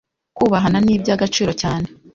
[0.37, 1.87] Kubahana ni iby’agaciro cyane